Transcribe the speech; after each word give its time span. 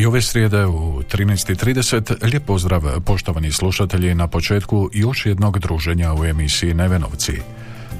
I 0.00 0.06
ove 0.06 0.22
srijede 0.22 0.66
u 0.66 1.02
13.30 1.02 2.24
lijep 2.24 2.44
pozdrav 2.46 2.82
poštovani 3.04 3.52
slušatelji 3.52 4.14
na 4.14 4.26
početku 4.26 4.90
još 4.92 5.26
jednog 5.26 5.58
druženja 5.58 6.14
u 6.14 6.24
emisiji 6.24 6.74
Nevenovci. 6.74 7.32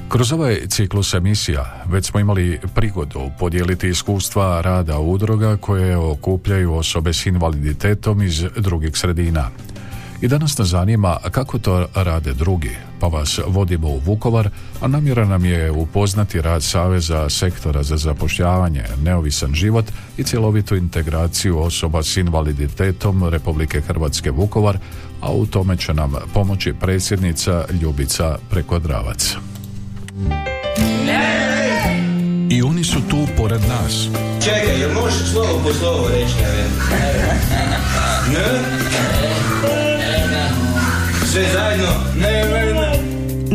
Kroz 0.09 0.31
ovaj 0.31 0.59
ciklus 0.67 1.13
emisija 1.13 1.83
već 1.85 2.05
smo 2.05 2.19
imali 2.19 2.59
prigodu 2.75 3.31
podijeliti 3.39 3.87
iskustva 3.87 4.61
rada 4.61 4.99
udruga 4.99 5.57
koje 5.57 5.97
okupljaju 5.97 6.73
osobe 6.73 7.13
s 7.13 7.25
invaliditetom 7.25 8.21
iz 8.21 8.43
drugih 8.57 8.97
sredina. 8.97 9.49
I 10.21 10.27
danas 10.27 10.57
nas 10.57 10.67
zanima 10.67 11.17
kako 11.31 11.59
to 11.59 11.87
rade 11.95 12.33
drugi, 12.33 12.75
pa 12.99 13.07
vas 13.07 13.39
vodimo 13.47 13.87
u 13.87 13.99
Vukovar, 14.05 14.49
a 14.81 14.87
namjera 14.87 15.25
nam 15.25 15.45
je 15.45 15.71
upoznati 15.71 16.41
rad 16.41 16.63
Saveza 16.63 17.29
sektora 17.29 17.83
za 17.83 17.97
zapošljavanje, 17.97 18.83
neovisan 19.03 19.53
život 19.53 19.85
i 20.17 20.23
cjelovitu 20.23 20.75
integraciju 20.75 21.59
osoba 21.59 22.03
s 22.03 22.17
invaliditetom 22.17 23.29
Republike 23.29 23.81
Hrvatske 23.81 24.31
Vukovar, 24.31 24.77
a 25.21 25.31
u 25.31 25.45
tome 25.45 25.77
će 25.77 25.93
nam 25.93 26.13
pomoći 26.33 26.73
predsjednica 26.73 27.65
Ljubica 27.81 28.37
Prekodravac. 28.49 29.35
I 32.49 32.61
oni 32.61 32.83
su 32.83 32.97
tu 33.09 33.27
pored 33.37 33.61
nas. 33.61 34.07
Čekaj, 34.43 34.79
jel 34.79 34.93
možeš 34.93 35.31
slovo 35.31 35.61
po 35.63 35.73
slovo 35.73 36.07
reći, 36.09 36.35
ne? 36.41 36.67
Ne? 38.33 39.90
Sve 41.31 41.43
zajedno? 41.43 41.87
Ne, 42.21 42.43
ne, 42.43 42.73
ne. 42.73 42.99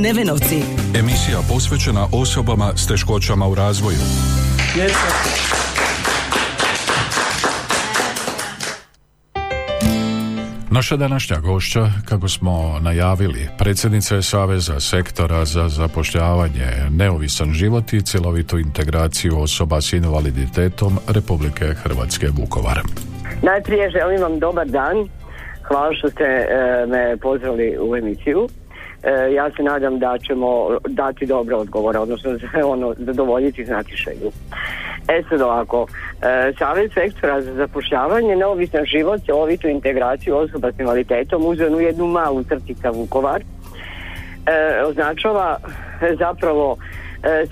Nevenovci. 0.03 0.63
Emisija 0.99 1.39
posvećena 1.49 2.07
osobama 2.13 2.73
s 2.77 2.87
teškoćama 2.87 3.49
u 3.49 3.55
razvoju. 3.55 3.99
Naša 10.71 10.97
današnja 10.97 11.39
gošća, 11.39 11.91
kako 12.09 12.29
smo 12.29 12.79
najavili, 12.81 13.49
predsjednica 13.59 14.15
je 14.15 14.23
Saveza 14.23 14.81
sektora 14.81 15.45
za 15.45 15.69
zapošljavanje, 15.69 16.69
neovisan 16.91 17.53
život 17.53 17.93
i 17.93 18.03
cjelovitu 18.03 18.59
integraciju 18.59 19.41
osoba 19.41 19.81
s 19.81 19.93
invaliditetom 19.93 20.99
Republike 21.09 21.65
Hrvatske 21.65 22.29
Vukovar. 22.29 22.81
Najprije 23.43 23.91
želim 23.91 24.23
vam 24.23 24.39
dobar 24.39 24.67
dan. 24.67 25.09
Hvala 25.69 25.95
što 25.95 26.11
ste 26.11 26.25
e, 26.25 26.87
me 26.87 27.17
pozvali 27.17 27.79
u 27.81 27.97
emisiju. 27.97 28.49
E, 29.03 29.33
ja 29.33 29.51
se 29.57 29.63
nadam 29.63 29.99
da 29.99 30.19
ćemo 30.27 30.69
dati 30.89 31.27
dobre 31.27 31.55
odgovore, 31.55 31.99
odnosno 31.99 32.31
ono, 32.75 32.95
zadovoljiti 32.99 33.65
znatišenju. 33.65 34.31
E 35.09 35.23
sad 35.29 35.41
ovako, 35.41 35.87
e, 36.23 36.53
Savez 36.59 36.91
sektora 36.95 37.43
za 37.43 37.55
zapošljavanje, 37.55 38.37
neovisan 38.37 38.85
život, 38.85 39.25
cjelovitu 39.25 39.69
integraciju 39.69 40.37
osoba 40.37 40.73
s 40.73 40.79
invaliditetom 40.79 41.45
uzem 41.45 41.75
u 41.75 41.81
jednu 41.81 42.07
malu 42.07 42.43
crtica 42.43 42.91
Vukovar. 42.91 43.41
E, 43.41 44.83
označava 44.85 45.57
zapravo 46.19 46.77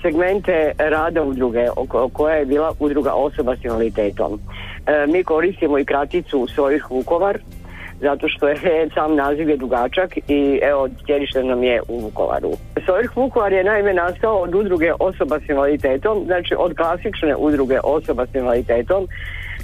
segmente 0.01 0.71
rada 0.77 1.23
udruge 1.23 1.67
koja 2.13 2.35
je 2.35 2.45
bila 2.45 2.73
udruga 2.79 3.13
osoba 3.13 3.55
s 3.55 3.63
invaliditetom. 3.63 4.39
Mi 5.07 5.23
koristimo 5.23 5.79
i 5.79 5.85
kraticu 5.85 6.47
svojih 6.47 6.91
Vukovar 6.91 7.39
zato 8.01 8.29
što 8.29 8.47
je 8.47 8.57
sam 8.95 9.15
naziv 9.15 9.49
je 9.49 9.57
dugačak 9.57 10.17
i 10.17 10.59
evo 10.63 10.89
sjedište 11.05 11.43
nam 11.43 11.63
je 11.63 11.81
u 11.87 11.99
Vukovaru. 11.99 12.51
Sojrh 12.85 13.17
Vukovar 13.17 13.53
je 13.53 13.63
naime 13.63 13.93
nastao 13.93 14.37
od 14.37 14.55
udruge 14.55 14.91
osoba 14.99 15.39
s 15.39 15.49
invaliditetom, 15.49 16.23
znači 16.25 16.55
od 16.57 16.75
klasične 16.75 17.35
udruge 17.35 17.79
osoba 17.83 18.25
s 18.25 18.35
invaliditetom 18.35 19.07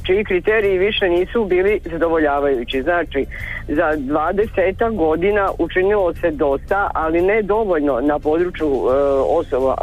čiji 0.03 0.23
kriteriji 0.23 0.77
više 0.77 1.09
nisu 1.09 1.45
bili 1.45 1.79
zadovoljavajući. 1.85 2.81
Znači, 2.81 3.25
za 3.67 3.93
20 3.97 4.95
godina 4.95 5.49
učinilo 5.59 6.13
se 6.13 6.31
dosta, 6.31 6.91
ali 6.93 7.21
ne 7.21 7.41
dovoljno 7.41 8.01
na 8.01 8.19
području 8.19 8.67
e, 8.67 8.93
osoba, 9.39 9.75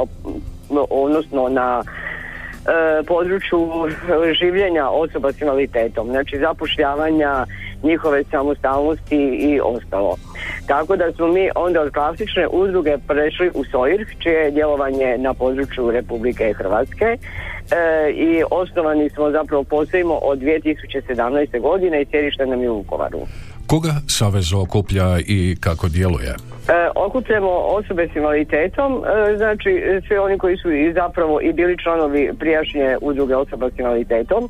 odnosno 0.90 1.48
na 1.48 1.82
e, 1.82 3.02
području 3.06 3.68
življenja 4.40 4.88
osoba 4.88 5.32
s 5.32 5.40
invaliditetom, 5.40 6.08
znači 6.08 6.38
zapošljavanja, 6.38 7.46
njihove 7.82 8.24
samostalnosti 8.24 9.16
i 9.40 9.60
ostalo. 9.60 10.16
Tako 10.66 10.96
da 10.96 11.12
smo 11.12 11.26
mi 11.26 11.50
onda 11.54 11.80
od 11.80 11.92
klasične 11.92 12.48
udruge 12.52 12.98
prešli 13.08 13.50
u 13.54 13.64
SOIRH, 13.64 14.10
čije 14.18 14.34
je 14.34 14.50
djelovanje 14.50 15.18
na 15.18 15.34
području 15.34 15.90
Republike 15.90 16.54
Hrvatske 16.58 17.04
e, 17.04 17.18
i 18.10 18.42
osnovani 18.50 19.10
smo 19.10 19.30
zapravo 19.30 19.64
postojimo 19.64 20.14
od 20.14 20.38
2017. 20.38 21.60
godine 21.60 22.02
i 22.02 22.06
sjedište 22.10 22.46
nam 22.46 22.62
je 22.62 22.70
u 22.70 22.76
Vukovaru. 22.76 23.20
Koga 23.66 23.94
Savez 24.06 24.52
okuplja 24.52 25.18
i 25.26 25.56
kako 25.60 25.88
djeluje? 25.88 26.34
E, 26.68 26.90
okupljamo 26.94 27.50
osobe 27.50 28.08
s 28.12 28.16
invaliditetom, 28.16 28.92
e, 28.92 29.36
znači 29.36 29.82
svi 30.08 30.16
oni 30.16 30.38
koji 30.38 30.56
su 30.56 30.72
i 30.72 30.92
zapravo 30.92 31.40
i 31.40 31.52
bili 31.52 31.78
članovi 31.82 32.30
prijašnje 32.38 32.96
udruge 33.00 33.36
osoba 33.36 33.70
s 33.70 33.78
invaliditetom. 33.78 34.48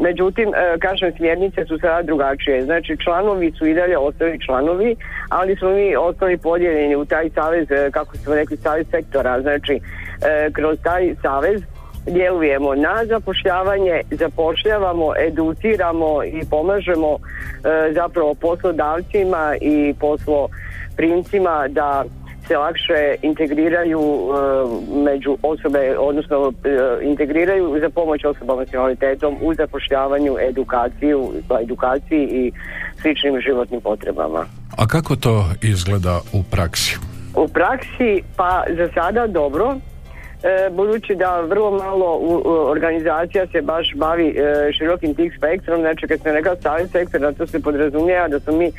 Međutim, 0.00 0.48
e, 0.54 0.78
kažem, 0.78 1.12
smjernice 1.16 1.64
su 1.64 1.78
sada 1.78 2.02
drugačije. 2.02 2.64
Znači, 2.64 2.96
članovi 2.96 3.52
su 3.58 3.66
i 3.66 3.74
dalje 3.74 3.98
ostali 3.98 4.40
članovi, 4.40 4.96
ali 5.28 5.56
smo 5.56 5.70
mi 5.70 5.96
ostali 5.96 6.38
podijeljeni 6.38 6.96
u 6.96 7.04
taj 7.04 7.30
savez, 7.30 7.70
e, 7.70 7.90
kako 7.90 8.16
smo 8.16 8.34
rekli, 8.34 8.56
savez 8.56 8.86
sektora. 8.90 9.40
Znači, 9.40 9.74
e, 9.74 10.50
kroz 10.52 10.78
taj 10.82 11.14
savez 11.22 11.62
djelujemo 12.06 12.74
na 12.74 13.04
zapošljavanje, 13.04 14.00
zapošljavamo, 14.10 15.12
educiramo 15.26 16.24
i 16.24 16.42
pomažemo 16.50 17.18
zapravo 17.92 18.34
poslodavcima 18.34 19.54
i 19.60 19.94
posloprimcima 20.00 21.68
da 21.68 22.04
se 22.50 22.56
lakše 22.56 23.14
integriraju 23.22 24.00
e, 24.00 24.36
među 25.10 25.36
osobe, 25.42 25.98
odnosno 25.98 26.52
e, 26.64 27.04
integriraju 27.04 27.80
za 27.80 27.90
pomoć 27.90 28.24
osobama 28.24 28.66
s 28.66 28.72
invaliditetom 28.72 29.36
u 29.42 29.54
zapošljavanju, 29.54 30.36
edukaciju, 30.48 31.32
edukaciji 31.62 32.24
i 32.32 32.52
sličnim 33.00 33.40
životnim 33.40 33.80
potrebama. 33.80 34.46
A 34.76 34.86
kako 34.86 35.16
to 35.16 35.44
izgleda 35.62 36.20
u 36.32 36.42
praksi? 36.50 36.98
U 37.34 37.48
praksi 37.48 38.22
pa 38.36 38.64
za 38.76 38.88
sada 38.94 39.26
dobro 39.26 39.76
e, 39.76 40.70
budući 40.70 41.14
da 41.14 41.40
vrlo 41.40 41.70
malo 41.70 42.16
u, 42.16 42.42
u, 42.44 42.52
organizacija 42.74 43.46
se 43.46 43.62
baš 43.62 43.92
bavi 43.96 44.28
e, 44.28 44.72
širokim 44.72 45.14
tih 45.14 45.32
spektrom, 45.36 45.80
znači 45.80 46.06
kad 46.06 46.20
sam 46.20 46.32
rekao 46.32 46.56
savjet 46.62 46.90
sektora 46.90 47.32
to 47.32 47.46
se 47.46 47.62
podrazumijeva 47.62 48.28
da 48.28 48.40
smo 48.40 48.52
mi 48.52 48.72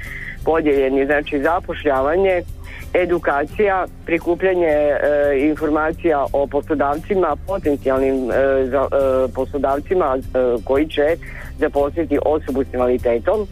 podijeljeni, 0.45 1.05
znači 1.05 1.41
zapošljavanje, 1.43 2.43
edukacija, 2.93 3.85
prikupljanje 4.05 4.67
e, 4.67 4.97
informacija 5.39 6.25
o 6.33 6.47
poslodavcima, 6.47 7.35
potencijalnim 7.47 8.31
e, 8.31 8.65
za, 8.65 8.87
e, 8.91 9.33
poslodavcima 9.35 10.17
e, 10.17 10.21
koji 10.63 10.87
će 10.87 11.15
zaposliti 11.59 12.19
osobu 12.25 12.63
s 12.63 12.73
invaliditetom 12.73 13.47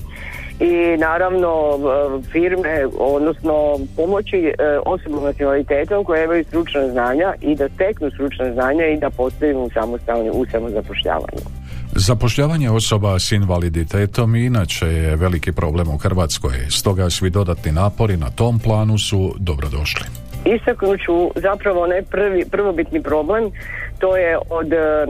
i 0.59 0.97
naravno 0.97 1.51
e, 1.77 2.31
firme, 2.31 2.85
odnosno 2.99 3.79
pomoći 3.95 4.37
e, 4.37 4.53
osobama 4.85 5.33
s 5.33 5.39
invaliditetom 5.39 6.03
koje 6.03 6.23
imaju 6.23 6.43
stručna 6.43 6.87
znanja 6.87 7.33
i 7.41 7.55
da 7.55 7.69
steknu 7.69 8.11
stručna 8.11 8.53
znanja 8.53 8.85
i 8.85 8.97
da 8.97 9.09
postanu 9.09 9.69
samostalni 9.73 10.29
u 10.33 10.45
samozapošljavanju. 10.51 11.58
Zapošljavanje 11.95 12.69
osoba 12.69 13.19
s 13.19 13.31
invaliditetom 13.31 14.35
inače 14.35 14.85
je 14.85 15.15
veliki 15.15 15.51
problem 15.51 15.87
u 15.87 15.97
Hrvatskoj, 15.97 16.51
stoga 16.69 17.09
svi 17.09 17.29
dodatni 17.29 17.71
napori 17.71 18.17
na 18.17 18.29
tom 18.29 18.59
planu 18.59 18.97
su 18.97 19.35
dobrodošli. 19.37 20.05
Istaknut 20.45 20.99
ću 21.05 21.31
zapravo 21.35 21.87
ne 21.87 22.03
prvi, 22.11 22.45
prvobitni 22.51 23.03
problem, 23.03 23.51
to 23.99 24.17
je 24.17 24.37
od 24.49 24.73
e, 24.73 25.05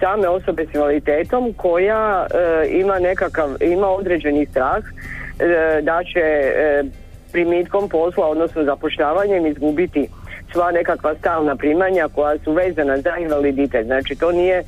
same 0.00 0.28
osobe 0.28 0.66
s 0.70 0.74
invaliditetom 0.74 1.52
koja 1.56 2.26
e, 2.26 2.68
ima 2.70 2.98
nekakav, 2.98 3.48
ima 3.60 3.86
određeni 3.86 4.46
strah 4.46 4.84
e, 4.84 5.82
da 5.82 6.00
će 6.12 6.20
e, 6.20 6.84
primitkom 7.32 7.88
posla, 7.88 8.26
odnosno 8.26 8.64
zapošljavanjem 8.64 9.46
izgubiti 9.46 10.08
sva 10.52 10.70
nekakva 10.70 11.14
stalna 11.18 11.56
primanja 11.56 12.08
koja 12.14 12.38
su 12.44 12.52
vezana 12.52 13.00
za 13.00 13.16
invaliditet. 13.16 13.86
Znači 13.86 14.14
to 14.14 14.32
nije 14.32 14.64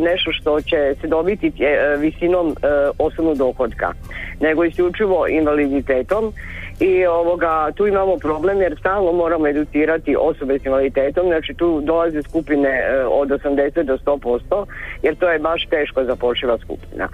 nešto 0.00 0.32
što 0.32 0.60
će 0.60 0.94
se 1.00 1.06
dobiti 1.06 1.52
e, 1.58 1.96
visinom 1.96 2.48
e, 2.48 2.54
osobnog 2.98 3.36
dohodka, 3.36 3.92
nego 4.40 4.64
isključivo 4.64 5.26
invaliditetom 5.28 6.32
i 6.80 7.06
ovoga, 7.06 7.70
tu 7.74 7.86
imamo 7.86 8.16
problem 8.16 8.60
jer 8.60 8.76
stalno 8.78 9.12
moramo 9.12 9.48
educirati 9.48 10.16
osobe 10.18 10.58
s 10.58 10.66
invaliditetom, 10.66 11.26
znači 11.26 11.54
tu 11.54 11.80
dolaze 11.80 12.22
skupine 12.22 12.68
e, 12.68 13.04
od 13.04 13.28
80 13.28 13.82
do 13.82 13.96
100%, 13.96 14.66
jer 15.02 15.16
to 15.16 15.30
je 15.30 15.38
baš 15.38 15.66
teško 15.70 16.04
zapošljiva 16.04 16.58
skupina. 16.58 17.08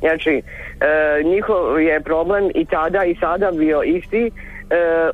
Znači, 0.00 0.42
e, 0.80 1.22
njihov 1.24 1.82
je 1.82 2.00
problem 2.00 2.50
i 2.54 2.64
tada 2.64 3.04
i 3.04 3.14
sada 3.14 3.50
bio 3.50 3.82
isti, 3.82 4.26
e, 4.26 4.30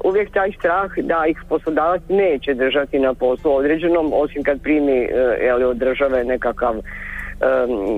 uvijek 0.05 0.33
taj 0.33 0.53
strah 0.53 0.91
da 0.97 1.27
ih 1.27 1.39
poslodavac 1.49 2.03
neće 2.09 2.55
držati 2.55 2.99
na 2.99 3.15
poslu 3.15 3.53
određenom, 3.53 4.13
osim 4.13 4.43
kad 4.43 4.63
primi 4.63 5.09
e, 5.41 5.55
od 5.55 5.77
države 5.77 6.25
nekakav 6.25 6.75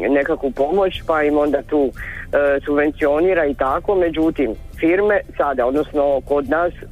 nekakvu 0.08 0.50
pomoć 0.50 1.02
pa 1.06 1.22
im 1.22 1.38
onda 1.38 1.62
tu 1.62 1.90
e, 1.90 2.60
subvencionira 2.64 3.46
i 3.46 3.54
tako, 3.54 3.94
međutim 3.94 4.54
firme 4.80 5.20
sada, 5.36 5.66
odnosno 5.66 6.20
kod 6.28 6.48
nas 6.48 6.72
e, 6.72 6.86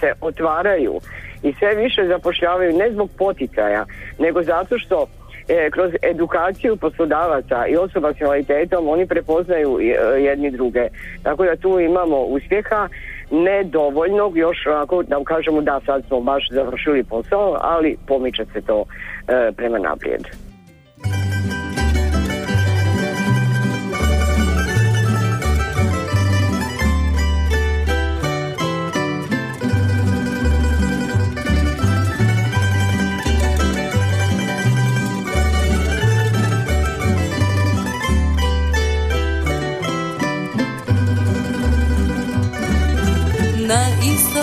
se 0.00 0.12
otvaraju 0.20 1.00
i 1.42 1.54
sve 1.58 1.74
više 1.74 2.06
zapošljavaju 2.08 2.76
ne 2.76 2.90
zbog 2.92 3.10
poticaja, 3.18 3.84
nego 4.18 4.42
zato 4.42 4.78
što 4.78 5.06
e, 5.48 5.70
kroz 5.70 5.92
edukaciju 6.02 6.76
poslodavaca 6.76 7.66
i 7.66 7.76
osoba 7.76 8.12
s 8.14 8.20
invaliditetom 8.20 8.88
oni 8.88 9.06
prepoznaju 9.06 9.78
jedni 10.18 10.50
druge. 10.50 10.88
Tako 11.22 11.44
da 11.44 11.56
tu 11.56 11.80
imamo 11.80 12.16
uspjeha, 12.16 12.88
ne 13.30 13.64
dovoljnog, 13.64 14.36
još 14.36 14.66
ako 14.66 15.02
da 15.02 15.20
kažemo 15.24 15.60
da 15.60 15.80
sad 15.86 16.04
smo 16.06 16.20
baš 16.20 16.48
završili 16.50 17.04
posao, 17.04 17.58
ali 17.60 17.96
pomiče 18.06 18.44
se 18.52 18.60
to 18.60 18.84
prema 19.56 19.78
naprijed. 19.78 20.47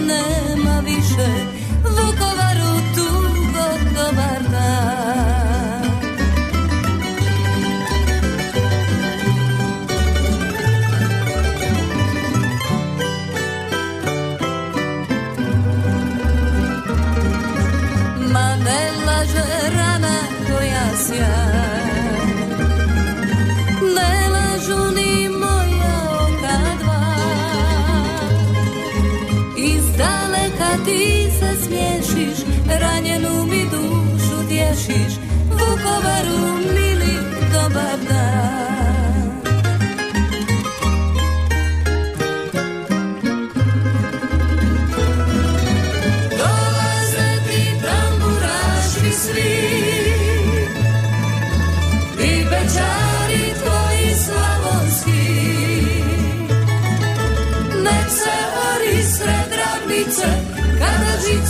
mada 0.00 0.04
tebe 0.04 0.06
nema 0.06 0.80
više 0.80 1.28
Vukovaru 1.84 2.80
tugo 2.94 3.68
dobar 3.94 4.42
dan 4.50 4.96
Ne 21.06 21.75
ti 30.86 31.30
se 31.38 31.64
smiješiš 31.64 32.38
Ranjenu 32.80 33.44
mi 33.44 33.64
dušu 33.70 34.48
tješiš. 34.48 35.12
Vukovaru 35.50 36.58
mili 36.74 37.14
dobar 37.52 37.98
dan 38.08 38.45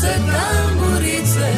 žice, 0.06 0.18
tamburice, 0.32 1.52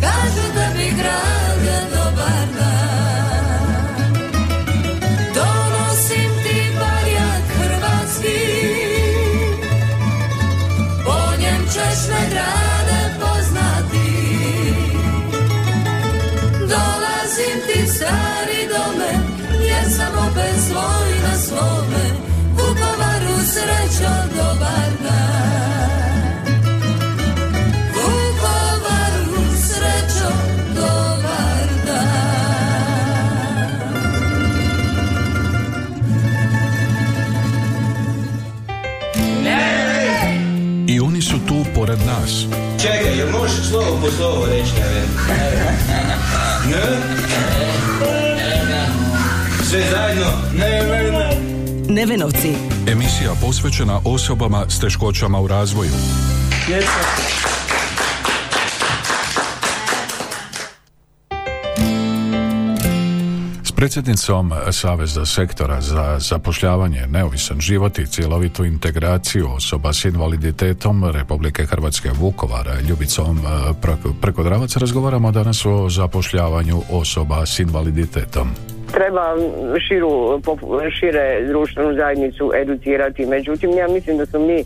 kažu 0.00 0.54
da 0.54 0.66
bi 0.76 0.90
grade 0.96 1.78
dobar 1.94 2.46
dan. 2.58 4.14
Donosim 5.34 6.30
ti 6.42 6.72
barjak 6.78 7.44
hrvatski, 7.58 8.40
po 11.04 11.36
njem 11.40 11.66
ćeš 11.72 12.08
me 12.10 12.28
grade 12.30 13.14
poznati. 13.20 14.10
Dolazim 16.60 17.58
ti 17.66 17.86
stari 17.88 18.68
dome, 18.68 19.12
jer 19.68 19.92
sam 19.96 20.28
opet 20.28 20.54
svoj 20.68 21.10
na 21.22 21.38
svome, 21.38 22.04
Vukovaru 22.56 23.38
srećo 23.46 24.12
dobar 24.36 24.99
Čekaj, 42.82 43.18
jel 43.18 43.30
možeš 43.30 43.68
slovo 43.68 43.98
po 44.00 44.10
slovo 44.10 44.46
reći, 44.46 44.72
ne? 44.74 45.02
Sve 49.64 49.82
zajedno? 49.90 50.26
Ne, 50.58 50.82
ne, 50.82 51.10
ne. 51.10 51.36
Nevenovci. 51.94 52.54
Emisija 52.86 53.32
posvećena 53.42 54.00
osobama 54.04 54.64
s 54.68 54.80
teškoćama 54.80 55.40
u 55.40 55.46
razvoju. 55.46 55.90
Djeca. 56.66 57.49
Predsjednicom 63.80 64.52
Saveza 64.70 65.26
sektora 65.26 65.80
za 65.80 66.18
zapošljavanje, 66.18 67.06
neovisan 67.06 67.60
život 67.60 67.98
i 67.98 68.06
cjelovitu 68.06 68.64
integraciju 68.64 69.46
osoba 69.56 69.92
s 69.92 70.04
invaliditetom 70.04 71.04
Republike 71.10 71.66
Hrvatske 71.66 72.08
Vukovara, 72.20 72.80
Ljubicom 72.88 73.38
e, 73.38 73.74
Prekodravac, 74.20 74.76
razgovaramo 74.76 75.32
danas 75.32 75.66
o 75.66 75.88
zapošljavanju 75.90 76.82
osoba 76.90 77.46
s 77.46 77.58
invaliditetom 77.58 78.48
treba 78.92 79.36
širu, 79.88 80.40
šire 81.00 81.46
društvenu 81.48 81.94
zajednicu 81.94 82.52
educirati. 82.62 83.26
Međutim, 83.26 83.70
ja 83.70 83.88
mislim 83.88 84.18
da 84.18 84.26
smo 84.26 84.40
mi 84.40 84.64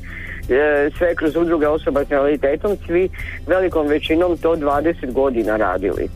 sve 0.99 1.15
kroz 1.15 1.37
udruge 1.37 1.69
osoba 1.69 2.05
s 2.05 2.11
invaliditetom 2.11 2.77
svi 2.87 3.09
velikom 3.47 3.87
većinom 3.87 4.37
to 4.37 4.57
20 4.57 5.13
godina 5.13 5.57
radili 5.57 6.09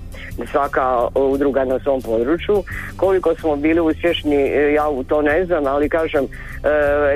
svaka 0.47 1.09
udruga 1.15 1.65
na 1.65 1.79
svom 1.79 2.03
području. 2.03 2.63
Koliko 2.97 3.35
smo 3.35 3.57
bili 3.57 3.81
uspješni, 3.81 4.37
e, 4.37 4.73
ja 4.73 4.89
u 4.89 5.05
to 5.05 5.23
ne 5.23 5.45
znam, 5.45 5.67
ali 5.67 5.89
kažem, 5.89 6.25
e, 6.25 6.29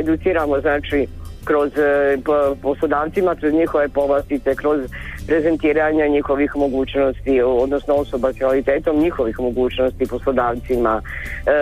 educiramo 0.00 0.60
znači 0.60 1.06
kroz 1.44 1.78
e, 1.78 2.18
poslodavcima, 2.62 3.34
kroz 3.34 3.52
njihove 3.52 3.88
povlastice, 3.88 4.54
kroz 4.54 4.80
prezentiranja 5.26 6.06
njihovih 6.06 6.56
mogućnosti, 6.56 7.42
odnosno 7.42 7.94
osoba 7.94 8.32
s 8.32 8.40
invaliditetom, 8.40 8.98
njihovih 8.98 9.40
mogućnosti 9.40 10.06
poslodavcima 10.06 11.02
e, 11.46 11.52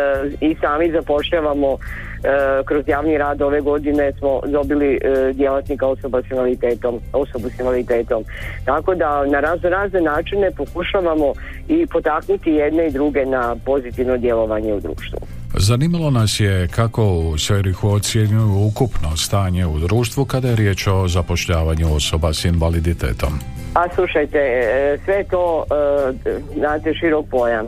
i 0.40 0.56
sami 0.60 0.92
zapošljavamo 0.92 1.76
E, 1.76 2.09
kroz 2.64 2.84
javni 2.88 3.18
rad 3.18 3.42
ove 3.42 3.60
godine 3.60 4.12
smo 4.18 4.40
dobili 4.46 4.94
e, 4.94 5.32
djelatnika 5.32 5.86
osoba 5.86 6.22
s 6.22 6.30
invaliditetom, 6.30 7.00
osobu 7.12 7.50
s 7.50 7.58
invaliditetom. 7.58 8.24
Tako 8.64 8.94
da 8.94 9.26
na 9.26 9.40
razne 9.40 9.70
razne 9.70 10.00
načine 10.00 10.50
pokušavamo 10.50 11.32
i 11.68 11.86
potaknuti 11.86 12.50
jedne 12.50 12.86
i 12.86 12.90
druge 12.90 13.26
na 13.26 13.56
pozitivno 13.64 14.16
djelovanje 14.16 14.74
u 14.74 14.80
društvu. 14.80 15.18
Zanimalo 15.54 16.10
nas 16.10 16.40
je 16.40 16.68
kako 16.68 17.04
u 17.04 17.38
Sverihu 17.38 17.88
ocjenjuju 17.88 18.66
ukupno 18.66 19.16
stanje 19.16 19.66
u 19.66 19.78
društvu 19.78 20.24
kada 20.24 20.48
je 20.48 20.56
riječ 20.56 20.86
o 20.86 21.08
zapošljavanju 21.08 21.94
osoba 21.94 22.32
s 22.32 22.44
invaliditetom. 22.44 23.32
A 23.74 23.94
slušajte, 23.94 24.38
e, 24.38 24.98
sve 25.04 25.24
to, 25.24 25.64
znate, 26.56 26.94
širok 26.94 27.26
pojam 27.30 27.66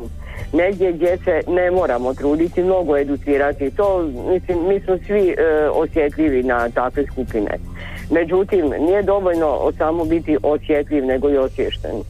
negdje 0.53 0.93
gdje 0.93 1.19
se 1.25 1.41
ne 1.49 1.71
moramo 1.71 2.15
truditi, 2.15 2.63
mnogo 2.63 2.97
educirati. 2.97 3.71
To, 3.71 4.03
mislim, 4.29 4.69
mi 4.69 4.81
smo 4.81 4.99
svi 5.07 5.29
e, 5.29 5.35
osjetljivi 5.73 6.43
na 6.43 6.69
takve 6.69 7.07
skupine. 7.07 7.51
Međutim, 8.11 8.73
nije 8.81 9.03
dovoljno 9.03 9.73
samo 9.79 10.05
biti 10.05 10.37
osjetljiv, 10.43 11.07
nego 11.07 11.31
i 11.31 11.39
osješten. 11.39 12.03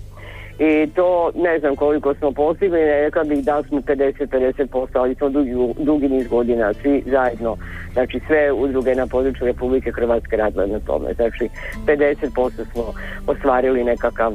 I 0.59 0.91
to 0.95 1.31
ne 1.35 1.59
znam 1.59 1.77
koliko 1.77 2.15
smo 2.15 2.33
postigli, 2.33 2.85
rekla 2.85 3.25
bih 3.25 3.45
da 3.45 3.63
smo 3.63 3.81
50-50%, 3.81 4.87
ali 4.93 5.15
to 5.15 5.29
dugi, 5.29 5.53
dugi 5.79 6.09
niz 6.09 6.29
godina, 6.29 6.75
svi 6.75 7.03
zajedno, 7.07 7.57
znači 7.93 8.21
sve 8.27 8.53
udruge 8.53 8.95
na 8.95 9.07
području 9.07 9.47
Republike 9.47 9.93
Hrvatske 9.93 10.37
radile 10.37 10.67
na 10.67 10.81
tome. 10.81 11.15
Znači 11.15 11.49
50% 11.87 12.73
smo 12.73 12.85
ostvarili 13.27 13.85
nekakav 13.85 14.33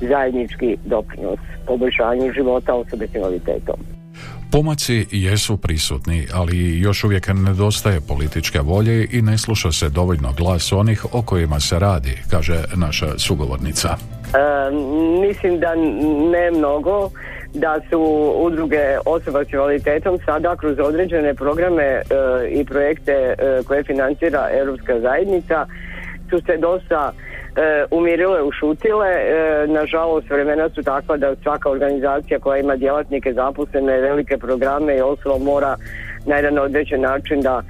zajednički 0.00 0.76
doprinos 0.84 1.38
poboljšanju 1.66 2.32
života 2.32 2.74
osobe 2.74 3.06
s 3.06 3.14
invaliditetom. 3.14 3.76
Pomaci 4.52 5.06
jesu 5.10 5.56
prisutni, 5.56 6.26
ali 6.34 6.78
još 6.80 7.04
uvijek 7.04 7.28
nedostaje 7.28 8.00
političke 8.08 8.60
volje 8.60 9.08
i 9.12 9.22
ne 9.22 9.38
sluša 9.38 9.72
se 9.72 9.88
dovoljno 9.88 10.32
glas 10.32 10.72
onih 10.72 11.06
o 11.12 11.22
kojima 11.22 11.60
se 11.60 11.78
radi, 11.78 12.18
kaže 12.30 12.64
naša 12.76 13.18
sugovornica. 13.18 13.88
E, 13.88 14.70
mislim 15.28 15.60
da 15.60 15.74
ne 16.30 16.50
mnogo, 16.50 17.10
da 17.54 17.80
su 17.90 18.00
udruge 18.36 18.98
osoba 19.06 19.44
s 19.44 19.52
invaliditetom 19.52 20.18
sada 20.24 20.56
kroz 20.56 20.78
određene 20.78 21.34
programe 21.34 21.84
e, 21.84 22.02
i 22.50 22.64
projekte 22.64 23.12
e, 23.12 23.34
koje 23.66 23.84
financira 23.84 24.48
Europska 24.60 25.00
zajednica 25.00 25.66
su 26.30 26.40
se 26.46 26.56
dosta 26.56 27.12
e, 27.58 27.86
umirile, 27.90 28.42
ušutile. 28.42 29.08
E, 29.08 29.66
nažalost, 29.66 30.30
vremena 30.30 30.68
su 30.68 30.82
takva 30.82 31.16
da 31.16 31.36
svaka 31.42 31.70
organizacija 31.70 32.38
koja 32.38 32.58
ima 32.58 32.76
djelatnike 32.76 33.32
zaposlene, 33.32 34.00
velike 34.00 34.38
programe 34.38 34.96
i 34.96 35.00
osoba 35.00 35.38
mora 35.38 35.76
na 36.26 36.36
jedan 36.36 36.58
određen 36.58 37.00
način 37.00 37.40
da 37.40 37.62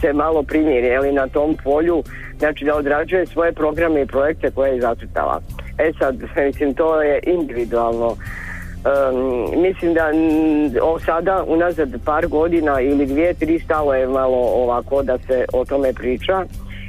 se 0.00 0.12
malo 0.12 0.42
primiri 0.42 0.96
ali 0.96 1.12
na 1.12 1.28
tom 1.28 1.56
polju, 1.64 2.02
znači 2.38 2.64
da 2.64 2.74
odrađuje 2.74 3.26
svoje 3.26 3.52
programe 3.52 4.02
i 4.02 4.06
projekte 4.06 4.50
koje 4.50 4.74
je 4.74 4.80
zacrtala. 4.80 5.40
E 5.78 5.92
sad, 5.98 6.16
mislim, 6.46 6.74
to 6.74 7.02
je 7.02 7.20
individualno. 7.26 8.16
mislim 9.56 9.94
da 9.94 10.10
o 10.82 10.98
sada 10.98 11.44
unazad 11.46 11.88
par 12.04 12.26
godina 12.26 12.80
ili 12.80 13.06
dvije, 13.06 13.34
tri 13.34 13.58
stalo 13.58 13.94
je 13.94 14.06
malo 14.06 14.36
ovako 14.36 15.02
da 15.02 15.18
se 15.18 15.44
o 15.52 15.64
tome 15.64 15.92
priča 15.92 16.44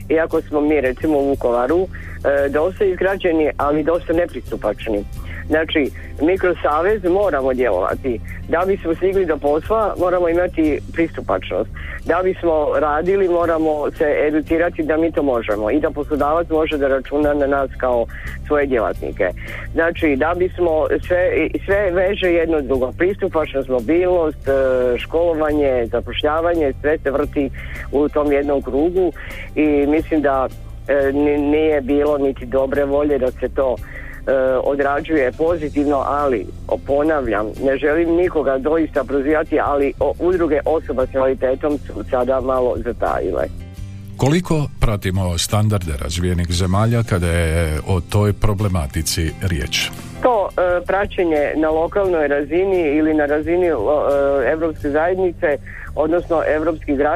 iako 0.09 0.41
smo 0.41 0.61
mi 0.61 0.81
recimo 0.81 1.17
u 1.17 1.29
Vukovaru 1.29 1.81
e, 1.83 2.49
dosta 2.49 2.85
izgrađeni, 2.85 3.49
ali 3.57 3.83
dosta 3.83 4.13
nepristupačni. 4.13 5.05
Znači, 5.47 5.91
mi 6.21 6.37
kroz 6.37 6.57
savez 6.61 7.03
moramo 7.03 7.53
djelovati. 7.53 8.19
Da 8.49 8.63
bismo 8.67 8.95
stigli 8.95 9.25
do 9.25 9.37
posla, 9.37 9.95
moramo 9.99 10.29
imati 10.29 10.79
pristupačnost. 10.93 11.69
Da 12.05 12.21
bismo 12.23 12.79
radili, 12.79 13.29
moramo 13.29 13.91
se 13.97 14.05
educirati 14.27 14.83
da 14.83 14.97
mi 14.97 15.11
to 15.11 15.23
možemo 15.23 15.71
i 15.71 15.79
da 15.79 15.91
poslodavac 15.91 16.49
može 16.49 16.77
da 16.77 16.87
računa 16.87 17.33
na 17.33 17.47
nas 17.47 17.69
kao 17.77 18.05
svoje 18.47 18.65
djelatnike. 18.65 19.29
Znači, 19.73 20.15
da 20.15 20.33
bismo 20.37 20.87
sve, 21.07 21.49
sve 21.65 21.91
veže 21.91 22.27
jedno 22.27 22.61
drugo. 22.61 22.91
Pristupačnost, 22.97 23.69
mobilnost, 23.69 24.47
e, 24.47 24.97
školovanje, 24.97 25.85
zapošljavanje, 25.85 26.73
sve 26.81 26.97
se 26.97 27.11
vrti 27.11 27.49
u 27.91 28.09
tom 28.09 28.31
jednom 28.31 28.61
krugu 28.61 29.11
i 29.55 29.85
mislim 29.87 30.21
da 30.21 30.47
e, 30.87 31.11
nije 31.37 31.81
bilo 31.81 32.17
niti 32.17 32.45
dobre 32.45 32.85
volje 32.85 33.17
da 33.17 33.31
se 33.31 33.49
to 33.49 33.75
odrađuje 34.63 35.31
pozitivno, 35.31 36.03
ali 36.05 36.47
ponavljam, 36.87 37.45
ne 37.63 37.77
želim 37.77 38.15
nikoga 38.15 38.57
doista 38.57 39.03
prozivati, 39.03 39.59
ali 39.59 39.93
udruge 40.19 40.59
osoba 40.65 41.05
s 41.05 41.13
invaliditetom 41.13 41.77
su 41.77 42.03
sada 42.09 42.41
malo 42.41 42.75
zatajile. 42.77 43.47
Koliko 44.17 44.67
pratimo 44.79 45.37
standarde 45.37 45.93
razvijenih 46.01 46.47
zemalja 46.49 47.03
kada 47.03 47.27
je 47.27 47.79
o 47.87 48.01
toj 48.01 48.33
problematici 48.33 49.31
riječ? 49.41 49.89
To 50.21 50.49
e, 50.49 50.85
praćenje 50.85 51.53
na 51.55 51.69
lokalnoj 51.69 52.27
razini 52.27 52.81
ili 52.97 53.13
na 53.13 53.25
razini 53.25 53.65
e, 53.65 53.71
Europske 54.51 54.89
zajednice, 54.89 55.57
odnosno 55.95 56.43
europskih 56.47 56.97
gra, 56.97 57.15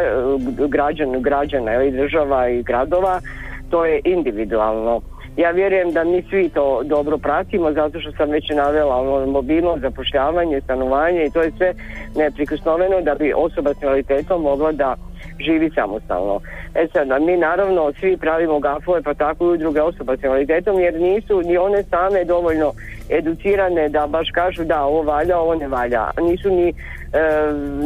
građana, 0.67 1.19
građana 1.19 1.83
i 1.83 1.91
država 1.91 2.49
i 2.49 2.63
gradova, 2.63 3.21
to 3.69 3.85
je 3.85 4.01
individualno. 4.05 5.01
Ja 5.37 5.51
vjerujem 5.51 5.91
da 5.91 6.03
mi 6.03 6.23
svi 6.29 6.49
to 6.49 6.81
dobro 6.83 7.17
pratimo 7.17 7.71
zato 7.71 7.99
što 7.99 8.11
sam 8.11 8.29
već 8.29 8.49
navela 8.49 8.95
ono, 8.95 9.25
mobilnost, 9.25 9.81
zapošljavanje, 9.81 10.61
stanovanje 10.61 11.25
i 11.25 11.31
to 11.31 11.41
je 11.41 11.51
sve 11.57 11.73
neprikosnoveno 12.15 13.01
da 13.01 13.15
bi 13.15 13.33
osoba 13.33 13.73
s 13.73 13.81
invaliditetom 13.81 14.41
mogla 14.41 14.71
da 14.71 14.95
živi 15.39 15.71
samostalno. 15.75 16.39
E 16.75 16.87
sad, 16.93 17.07
mi 17.21 17.37
naravno 17.37 17.93
svi 17.99 18.17
pravimo 18.17 18.59
gafove 18.59 19.01
pa 19.01 19.13
tako 19.13 19.45
i 19.45 19.49
udruge 19.49 19.81
osoba 19.81 20.17
s 20.17 20.23
invaliditetom 20.23 20.79
jer 20.79 21.01
nisu 21.01 21.41
ni 21.41 21.57
one 21.57 21.83
same 21.83 22.23
dovoljno 22.25 22.73
educirane 23.11 23.89
da 23.89 24.07
baš 24.07 24.31
kažu 24.33 24.63
da 24.63 24.83
ovo 24.83 25.01
valja, 25.01 25.39
ovo 25.39 25.55
ne 25.55 25.67
valja. 25.67 26.09
Nisu 26.21 26.49
ni, 26.49 26.69
e, 26.69 26.73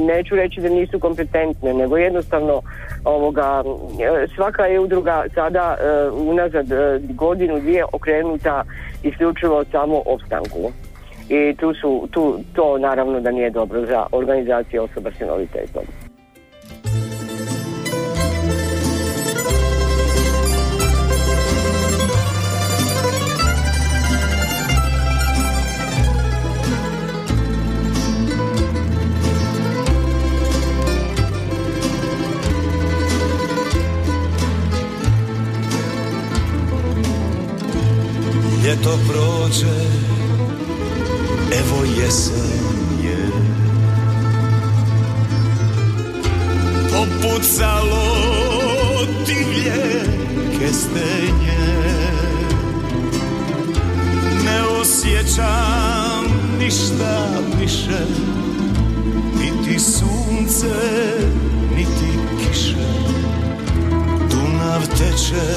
neću 0.06 0.36
reći 0.36 0.62
da 0.62 0.70
nisu 0.70 1.00
kompetentne, 1.00 1.74
nego 1.74 1.98
jednostavno 1.98 2.62
ovoga, 3.04 3.64
e, 4.24 4.28
svaka 4.36 4.66
je 4.66 4.80
udruga 4.80 5.24
sada 5.36 5.78
e, 5.80 6.10
unazad 6.10 6.68
godinu 7.10 7.60
dvije 7.60 7.86
okrenuta 7.94 8.64
isključivo 9.04 9.66
samo 9.72 10.02
opstanku. 10.06 10.72
I 11.30 11.56
tu 11.56 11.74
su, 11.74 12.08
tu, 12.12 12.40
to 12.54 12.78
naravno 12.78 13.20
da 13.20 13.32
nije 13.32 13.50
dobro 13.50 13.86
za 13.86 14.06
organizacije 14.12 14.82
osoba 14.82 15.12
s 15.18 15.22
invaliditetom. 15.22 16.05
Evo 41.52 41.84
jesen 41.98 43.04
je. 43.04 43.30
Popucalo 46.92 48.06
divlje 49.26 50.04
kestenje. 50.60 51.66
Ne 54.46 54.64
osjećam 54.82 56.26
ništa 56.60 57.28
više 57.62 58.06
Niti 59.40 59.80
sunce, 59.80 60.76
niti 61.76 62.20
kiše. 62.40 62.76
Dunav 64.30 64.82
teče 64.98 65.56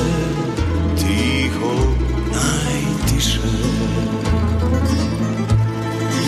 tiho 0.99 1.75
najtiše 2.33 2.98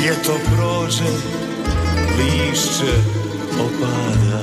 Ljeto 0.02 0.38
prođe, 0.56 1.10
lišće 2.18 2.92
opada. 3.60 4.42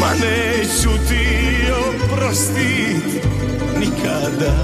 Ma 0.00 0.10
neću 0.10 0.90
ti 1.08 1.26
oprostit 1.70 3.24
nikada. 3.78 4.54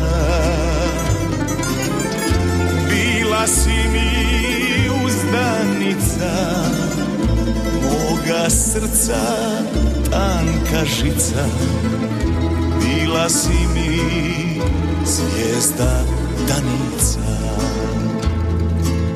Bila 2.90 3.46
si 3.46 3.88
mi 3.92 4.90
uzdanica 5.06 6.60
Moga 7.82 8.50
srca 8.50 9.22
tanka 10.10 10.84
žica. 10.84 11.44
Bila 12.80 13.28
si 13.28 13.59
zvijezda 15.10 16.04
danica. 16.48 17.20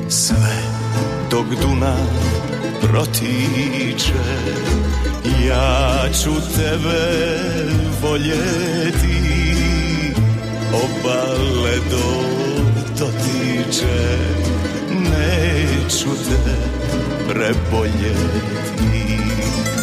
Sve 0.09 0.57
dok 1.31 1.45
Dunav 1.61 2.07
protiče 2.81 4.25
Ja 5.47 6.09
ću 6.23 6.31
tebe 6.55 7.25
voljeti. 8.01 9.35
Obale 10.73 11.75
dok 11.91 12.99
dotiče 12.99 14.17
Neću 14.91 16.09
te 16.29 16.55
preboljeti. 17.29 18.65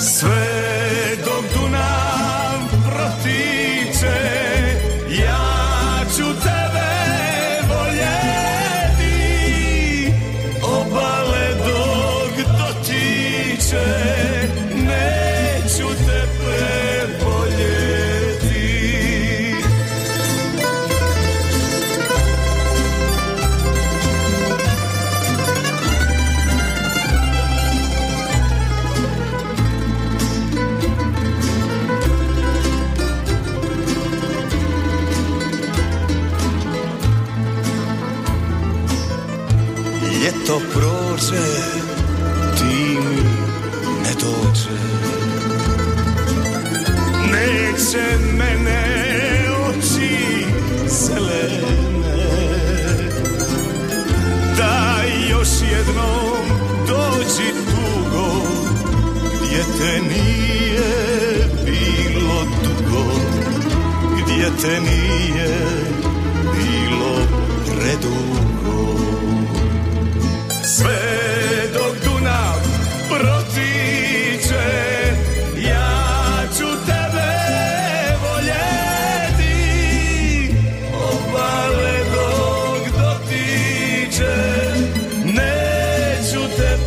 Sve 0.01 0.47
dok 1.25 1.45
Dunav 1.55 2.02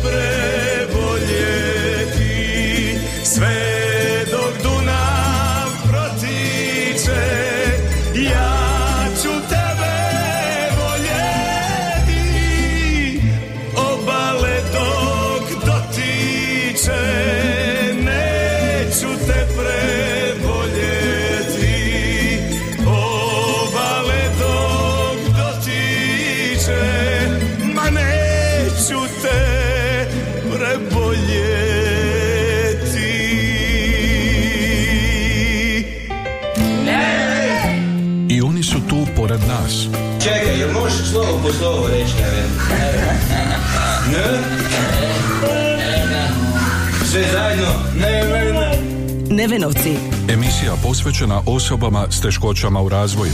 preboljeti 0.02 0.98
Sve 3.24 3.75
možeš 41.46 41.58
slovo 41.58 41.88
reći, 41.88 42.14
ne? 42.16 42.42
Ne? 44.12 44.38
Sve 47.04 47.24
zajedno? 47.32 47.66
Ne, 47.94 48.24
ne, 48.24 48.52
ne. 48.52 48.78
Nevenovci. 49.30 49.96
Emisija 50.28 50.72
posvećena 50.82 51.40
osobama 51.46 52.06
s 52.10 52.20
teškoćama 52.20 52.80
u 52.80 52.88
razvoju. 52.88 53.32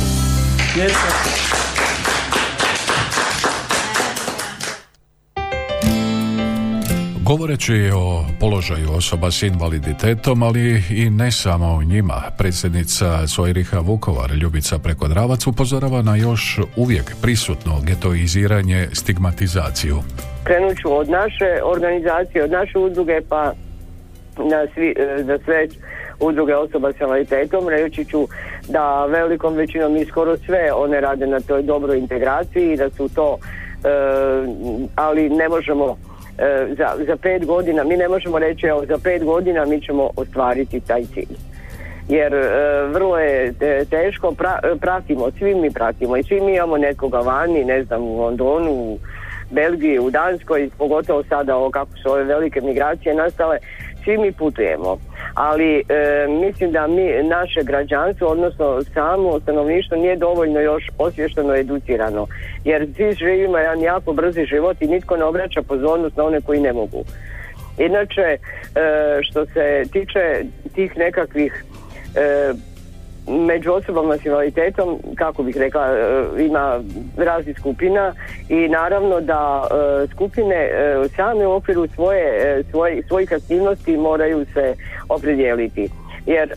Govoreći 7.33 7.91
o 7.95 8.25
položaju 8.41 8.89
osoba 8.97 9.31
s 9.31 9.43
invaliditetom, 9.43 10.43
ali 10.43 10.83
i 10.91 11.11
ne 11.11 11.33
samo 11.33 11.67
o 11.67 11.83
njima, 11.83 12.23
predsjednica 12.39 13.27
Sojriha 13.27 13.79
Vukovar 13.79 14.31
Ljubica 14.31 14.79
Prekodravac 14.79 15.47
upozorava 15.47 16.03
na 16.03 16.17
još 16.17 16.59
uvijek 16.77 17.17
prisutno 17.23 17.73
getoiziranje, 17.87 18.89
stigmatizaciju. 18.93 19.97
Krenut 20.45 20.77
ću 20.83 20.99
od 20.99 21.09
naše 21.09 21.51
organizacije, 21.65 22.45
od 22.45 22.51
naše 22.51 22.79
udruge 22.79 23.21
pa 23.29 23.53
na, 24.39 24.67
svi, 24.75 24.95
e, 24.97 25.25
za 25.25 25.39
sve 25.45 25.67
udruge 26.21 26.57
osoba 26.57 26.93
s 26.93 27.01
invaliditetom. 27.01 27.69
Reći 27.69 28.05
ću 28.05 28.29
da 28.69 29.07
velikom 29.07 29.55
većinom 29.55 29.97
i 29.97 30.05
skoro 30.05 30.37
sve 30.37 30.73
one 30.75 31.01
rade 31.01 31.27
na 31.27 31.41
toj 31.41 31.63
dobroj 31.63 31.99
integraciji 31.99 32.73
i 32.73 32.77
da 32.77 32.91
su 32.91 33.09
to, 33.09 33.39
e, 33.85 33.89
ali 34.97 35.29
ne 35.29 35.49
možemo 35.49 35.97
za, 36.79 37.05
za 37.07 37.17
pet 37.17 37.47
godina, 37.47 37.85
mi 37.85 37.97
ne 37.97 38.09
možemo 38.09 38.39
reći 38.39 38.67
evo 38.67 38.85
za 38.87 38.99
pet 39.05 39.25
godina 39.25 39.65
mi 39.65 39.81
ćemo 39.81 40.11
ostvariti 40.17 40.81
taj 40.81 41.05
cilj. 41.05 41.37
Jer 42.09 42.35
e, 42.35 42.49
vrlo 42.93 43.19
je 43.19 43.55
e, 43.61 43.85
teško, 43.91 44.31
pra- 44.31 44.75
e, 44.75 44.79
pratimo, 44.79 45.31
svi 45.39 45.55
mi 45.55 45.71
pratimo 45.71 46.17
i 46.17 46.23
svi 46.23 46.41
mi 46.41 46.55
imamo 46.55 46.79
nekoga 46.79 47.19
vani, 47.19 47.65
ne 47.65 47.85
znam, 47.85 48.03
u 48.03 48.17
Londonu, 48.23 48.71
u 48.71 48.99
Belgiji, 49.51 49.99
u 49.99 50.11
Danskoj, 50.11 50.71
pogotovo 50.79 51.23
sada 51.29 51.57
ovo 51.57 51.71
kako 51.71 51.91
su 52.03 52.11
ove 52.11 52.25
velike 52.25 52.61
migracije 52.61 53.15
nastale, 53.15 53.59
svi 54.05 54.19
mi 54.19 54.33
putujemo. 54.33 54.99
Ali 55.35 55.79
e, 55.79 55.83
mislim 56.29 56.73
da 56.73 56.87
mi, 56.87 57.23
naše 57.23 57.61
građanstvo, 57.63 58.29
odnosno 58.29 58.83
samo 58.95 59.41
stanovništvo 59.41 59.97
nije 59.97 60.17
dovoljno 60.17 60.61
još 60.61 60.89
osvješteno 60.99 61.55
educirano. 61.55 62.27
Jer 62.65 62.89
svi 62.97 63.13
živimo 63.13 63.59
jedan 63.59 63.81
jako 63.81 64.13
brzi 64.13 64.45
život 64.45 64.83
i 64.83 64.87
nitko 64.87 65.17
ne 65.17 65.25
obraća 65.25 65.63
pozornost 65.63 66.17
na 66.17 66.25
one 66.25 66.41
koji 66.41 66.61
ne 66.61 66.73
mogu. 66.73 67.05
Inače, 67.79 68.23
e, 68.23 68.39
što 69.23 69.47
se 69.47 69.83
tiče 69.93 70.45
tih 70.75 70.97
nekakvih 70.97 71.65
e, 72.15 72.53
među 73.29 73.73
osobama 73.73 74.19
s 74.19 74.25
invaliditetom, 74.25 74.99
kako 75.15 75.43
bih 75.43 75.57
rekla, 75.57 75.87
e, 75.87 76.45
ima 76.45 76.81
raznih 77.17 77.59
skupina 77.59 78.15
i 78.49 78.69
naravno 78.69 79.21
da 79.21 79.69
e, 79.71 80.07
skupine 80.07 80.57
e, 80.57 81.09
same 81.17 81.47
u 81.47 81.53
okviru 81.53 81.87
svoje, 81.95 82.63
svoje, 82.71 83.03
svojih 83.09 83.33
aktivnosti 83.33 83.97
moraju 83.97 84.47
se 84.55 84.75
opredijeliti. 85.09 86.02
Jer 86.27 86.49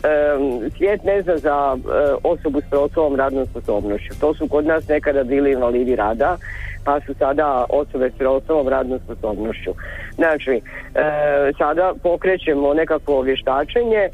svijet 0.76 1.04
ne 1.04 1.22
zna 1.22 1.36
za 1.36 1.76
e, 1.76 2.14
osobu 2.22 2.60
s 2.60 2.70
preostalom 2.70 3.16
radnom 3.16 3.46
sposobnošću. 3.46 4.20
To 4.20 4.34
su 4.34 4.48
kod 4.48 4.66
nas 4.66 4.88
nekada 4.88 5.24
bili 5.24 5.52
invalidi 5.52 5.96
rada, 5.96 6.36
pa 6.84 7.00
su 7.00 7.14
sada 7.14 7.64
osobe 7.68 8.10
s 8.10 8.18
preostalom 8.18 8.68
radnom 8.68 8.98
sposobnošću. 9.04 9.74
Znači, 10.14 10.50
e, 10.50 10.60
sada 11.58 11.92
pokrećemo 12.02 12.74
nekakvo 12.74 13.20
vještačenje 13.20 13.98
e, 13.98 14.10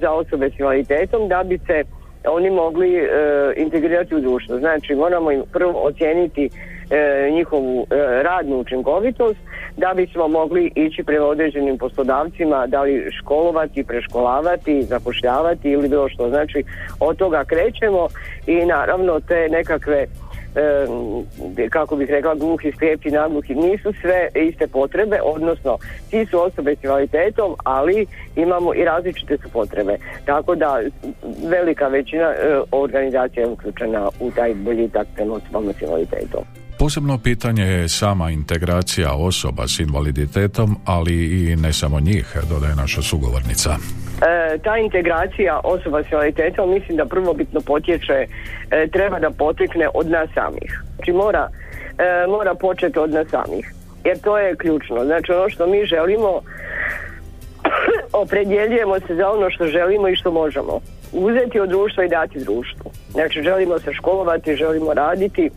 za 0.00 0.10
osobe 0.10 0.50
s 0.50 0.58
invaliditetom 0.58 1.28
da 1.28 1.42
bi 1.42 1.58
se 1.58 1.84
oni 2.24 2.50
mogli 2.50 3.08
integrirati 3.56 4.14
u 4.14 4.20
društvo. 4.20 4.58
Znači, 4.58 4.94
moramo 4.94 5.32
im 5.32 5.42
prvo 5.52 5.80
ocijeniti 5.82 6.50
e, 6.92 7.30
njihovu 7.30 7.86
e, 7.90 8.22
radnu 8.22 8.58
učinkovitost 8.58 9.38
da 9.76 9.92
bismo 9.96 10.28
mogli 10.28 10.72
ići 10.74 11.02
prema 11.04 11.26
određenim 11.26 11.78
poslodavcima, 11.78 12.66
da 12.66 12.82
li 12.82 13.10
školovati, 13.18 13.84
preškolavati, 13.84 14.82
zapošljavati 14.82 15.70
ili 15.70 15.88
bilo 15.88 16.08
što. 16.08 16.28
Znači, 16.28 16.64
od 17.00 17.16
toga 17.16 17.44
krećemo 17.44 18.08
i 18.46 18.56
naravno 18.66 19.20
te 19.20 19.48
nekakve 19.50 20.06
e, 20.54 21.68
kako 21.70 21.96
bih 21.96 22.10
rekla 22.10 22.34
gluhi, 22.34 22.72
slijepi, 22.78 23.10
nagluhi 23.10 23.54
nisu 23.54 23.92
sve 24.00 24.28
iste 24.34 24.66
potrebe, 24.66 25.18
odnosno 25.24 25.78
svi 26.10 26.26
su 26.26 26.42
osobe 26.42 26.76
s 26.76 26.84
invaliditetom, 26.84 27.54
ali 27.64 28.06
imamo 28.36 28.74
i 28.74 28.84
različite 28.84 29.38
su 29.38 29.48
potrebe. 29.52 29.96
Tako 30.24 30.54
da 30.54 30.80
velika 31.48 31.88
većina 31.88 32.24
e, 32.24 32.60
organizacija 32.72 33.42
je 33.42 33.50
uključena 33.50 34.08
u 34.20 34.30
taj 34.30 34.54
boljitak 34.54 35.06
osobama 35.18 35.72
s 35.72 35.82
invaliditetom. 35.82 36.61
Posebno 36.82 37.18
pitanje 37.18 37.64
je 37.64 37.88
sama 37.88 38.30
integracija 38.30 39.12
osoba 39.14 39.68
s 39.68 39.80
invaliditetom, 39.80 40.76
ali 40.84 41.14
i 41.14 41.56
ne 41.56 41.72
samo 41.72 42.00
njih, 42.00 42.36
dodaje 42.48 42.74
naša 42.74 43.02
sugovornica. 43.02 43.70
E, 43.70 44.58
ta 44.58 44.78
integracija 44.78 45.60
osoba 45.64 46.02
s 46.02 46.06
invaliditetom 46.12 46.70
mislim 46.70 46.96
da 46.96 47.06
prvobitno 47.06 47.60
potječe, 47.60 48.26
e, 48.70 48.88
treba 48.92 49.18
da 49.18 49.30
potekne 49.30 49.88
od 49.94 50.10
nas 50.10 50.28
samih. 50.34 50.82
Znači 50.96 51.12
mora, 51.12 51.48
e, 51.98 52.26
mora 52.28 52.54
početi 52.54 52.98
od 52.98 53.10
nas 53.10 53.28
samih. 53.28 53.74
Jer 54.04 54.18
to 54.20 54.38
je 54.38 54.56
ključno. 54.56 55.04
Znači 55.04 55.32
ono 55.32 55.48
što 55.48 55.66
mi 55.66 55.84
želimo, 55.84 56.40
opredjeljujemo 58.22 59.00
se 59.06 59.14
za 59.14 59.30
ono 59.30 59.50
što 59.50 59.66
želimo 59.66 60.08
i 60.08 60.16
što 60.16 60.30
možemo. 60.30 60.80
Uzeti 61.12 61.60
od 61.60 61.68
društva 61.68 62.04
i 62.04 62.08
dati 62.08 62.44
društvu. 62.44 62.90
Znači 63.10 63.42
želimo 63.42 63.78
se 63.78 63.92
školovati, 63.92 64.56
želimo 64.56 64.94
raditi, 64.94 65.50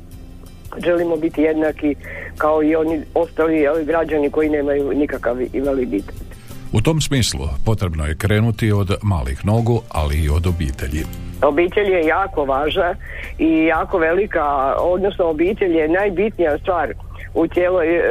želimo 0.86 1.16
biti 1.16 1.42
jednaki 1.42 1.96
kao 2.38 2.64
i 2.64 2.76
oni 2.76 3.02
ostali 3.14 3.68
ovi 3.68 3.86
građani 3.86 4.30
koji 4.30 4.50
nemaju 4.50 4.94
nikakav 4.94 5.38
invaliditet. 5.54 6.26
U 6.72 6.82
tom 6.82 7.02
smislu 7.02 7.48
potrebno 7.66 8.06
je 8.06 8.16
krenuti 8.16 8.72
od 8.72 8.96
malih 9.02 9.46
nogu, 9.46 9.82
ali 9.90 10.16
i 10.24 10.30
od 10.30 10.48
obitelji. 10.48 11.04
Obitelj 11.42 11.92
je 11.94 12.06
jako 12.06 12.46
važna 12.46 12.96
i 13.40 13.66
jako 13.66 13.98
velika, 13.98 14.76
odnosno 14.80 15.26
obitelj 15.26 15.78
je 15.78 15.88
najbitnija 15.88 16.58
stvar 16.58 16.94
u 17.34 17.48
cijeloj 17.48 17.96
e, 17.96 18.02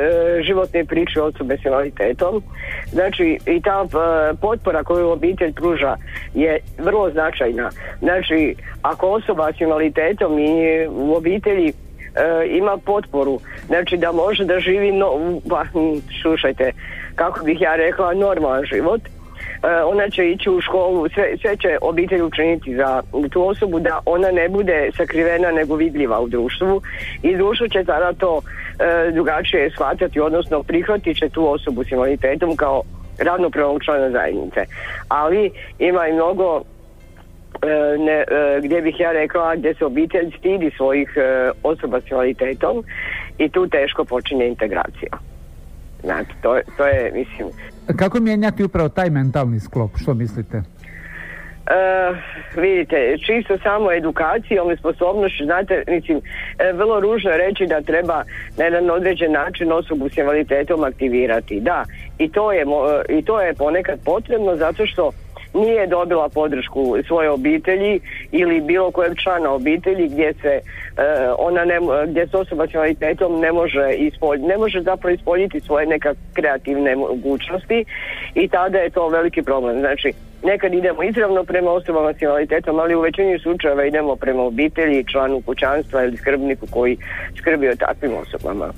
životnoj 0.43 0.85
priči 0.85 1.19
osobe 1.21 1.57
s 1.63 1.65
invaliditetom. 1.65 2.43
Znači 2.93 3.39
i 3.47 3.61
ta 3.61 3.85
e, 3.85 4.35
potpora 4.37 4.85
koju 4.85 5.09
obitelj 5.09 5.53
pruža 5.53 5.97
je 6.35 6.59
vrlo 6.79 7.11
značajna. 7.11 7.71
Znači 7.99 8.57
ako 8.83 9.09
osoba 9.09 9.53
s 9.53 9.61
invaliditetom 9.61 10.39
i 10.39 10.87
u 10.91 11.15
obitelji 11.15 11.73
ima 12.49 12.77
potporu, 12.77 13.41
znači 13.67 13.97
da 13.97 14.13
može 14.13 14.45
da 14.45 14.61
živi, 14.61 14.93
no, 14.93 15.41
pa, 15.51 15.65
slušajte, 16.23 16.73
kako 17.15 17.45
bih 17.45 17.61
ja 17.61 17.77
rekla, 17.77 18.15
normalan 18.15 18.65
život, 18.65 19.01
e, 19.05 19.83
ona 19.85 20.11
će 20.11 20.31
ići 20.31 20.51
u 20.51 20.61
školu, 20.61 21.09
sve, 21.09 21.37
sve 21.41 21.57
će 21.57 21.79
obitelj 21.81 22.23
učiniti 22.23 22.77
za 22.77 23.03
tu 23.31 23.49
osobu 23.49 23.81
da 23.81 24.01
ona 24.07 24.31
ne 24.31 24.49
bude 24.49 24.91
sakrivena 24.97 25.51
nego 25.51 25.75
vidljiva 25.77 26.21
u 26.21 26.29
društvu. 26.29 26.83
I 27.23 27.37
društvo 27.37 27.69
će 27.69 27.85
tada 27.85 28.13
to 28.13 28.41
e, 28.41 29.11
drugačije 29.11 29.71
shvatati, 29.71 30.21
odnosno 30.21 30.63
prihvatit 30.63 31.19
će 31.19 31.29
tu 31.29 31.53
osobu 31.53 31.85
s 31.85 31.91
invaliditetom 31.91 32.57
kao 32.57 32.83
ravnopravnog 33.19 33.85
člana 33.85 34.11
zajednice. 34.11 34.65
Ali 35.09 35.51
ima 35.79 36.09
i 36.09 36.13
mnogo 36.13 36.63
E, 36.63 36.74
ne, 37.99 38.13
e, 38.13 38.61
gdje 38.63 38.83
bih 38.83 39.01
ja 39.01 39.13
rekla 39.13 39.57
gdje 39.57 39.75
se 39.75 39.85
obitelj 39.85 40.33
stidi 40.39 40.71
svojih 40.77 41.13
e, 41.17 41.51
osoba 41.63 42.01
s 42.01 42.11
invaliditetom 42.11 42.85
i 43.39 43.49
tu 43.49 43.67
teško 43.69 44.05
počinje 44.05 44.47
integracija. 44.47 45.19
Znači, 46.03 46.31
to, 46.43 46.59
to 46.77 46.87
je, 46.87 47.13
mislim... 47.15 47.49
Kako 47.97 48.21
mijenjati 48.21 48.65
upravo 48.65 48.89
taj 48.89 49.11
mentalni 49.11 49.61
sklop, 49.61 49.91
što 50.03 50.15
mislite? 50.15 50.57
Uh, 50.57 52.17
vidite, 52.63 53.17
čisto 53.27 53.59
samo 53.63 53.93
edukacijom 53.93 54.71
i 54.71 54.77
sposobnošću, 54.77 55.45
znate, 55.45 55.83
mislim, 55.89 56.21
vrlo 56.75 57.01
ružno 57.01 57.31
je 57.31 57.39
reći 57.39 57.67
da 57.67 57.81
treba 57.81 58.23
na 58.59 58.65
jedan 58.65 58.91
određen 58.91 59.33
način 59.33 59.73
osobu 59.73 60.09
s 60.09 60.17
invaliditetom 60.17 60.85
aktivirati. 60.85 61.61
Da, 61.61 61.85
i 62.19 62.29
to 62.29 62.53
je, 62.53 62.65
i 63.09 63.23
to 63.23 63.41
je 63.41 63.55
ponekad 63.55 63.99
potrebno 64.05 64.57
zato 64.57 64.87
što 64.87 65.11
nije 65.55 65.87
dobila 65.87 66.29
podršku 66.29 66.97
svoje 67.07 67.31
obitelji 67.31 68.01
ili 68.33 68.61
bilo 68.61 68.91
kojeg 68.91 69.19
člana 69.19 69.51
obitelji 69.51 70.09
gdje 70.09 70.35
se 70.43 70.49
e, 70.49 70.61
ona 71.39 71.65
ne, 71.65 71.79
gdje 72.07 72.27
se 72.27 72.37
osoba 72.37 72.67
s 72.67 72.75
invaliditetom 72.75 73.41
ne 73.41 73.53
može 73.53 73.95
ispoljiti, 73.95 74.47
ne 74.47 74.57
može 74.57 74.83
zapravo 74.83 75.15
ispoljiti 75.15 75.61
svoje 75.61 75.87
neka 75.87 76.15
kreativne 76.33 76.97
mogućnosti 76.97 77.85
i 78.35 78.49
tada 78.49 78.79
je 78.79 78.91
to 78.91 79.09
veliki 79.09 79.43
problem. 79.43 79.79
Znači, 79.79 80.13
nekad 80.43 80.75
idemo 80.75 81.03
izravno 81.03 81.45
prema 81.45 81.71
osobama 81.71 82.15
s 82.15 82.23
invaliditetom, 82.23 82.79
ali 82.79 82.95
u 82.95 83.01
većini 83.01 83.39
slučajeva 83.39 83.85
idemo 83.85 84.17
prema 84.17 84.43
obitelji, 84.43 85.05
članu 85.05 85.41
kućanstva 85.47 86.05
ili 86.05 86.17
skrbniku 86.17 86.67
koji 86.71 86.97
skrbi 87.39 87.69
o 87.69 87.77
takvim 87.77 88.13
osobama 88.17 88.73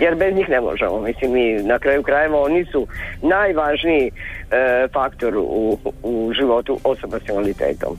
jer 0.00 0.14
bez 0.14 0.34
njih 0.34 0.48
ne 0.48 0.60
možemo. 0.60 1.00
Mislim, 1.00 1.32
mi 1.32 1.62
na 1.62 1.78
kraju 1.78 2.02
krajeva 2.02 2.40
oni 2.40 2.64
su 2.64 2.86
najvažniji 3.22 4.10
e, 4.10 4.88
faktor 4.92 5.36
u, 5.36 5.78
u 6.02 6.32
životu 6.32 6.78
osoba 6.84 7.18
s 7.18 7.28
invaliditetom. 7.28 7.96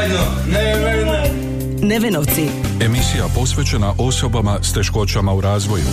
Zajedno? 0.00 0.24
Nevenovci. 1.82 2.48
Emisija 2.80 3.24
posvećena 3.34 3.94
osobama 3.98 4.58
s 4.62 4.72
teškoćama 4.72 5.32
u 5.32 5.40
razvoju. 5.40 5.84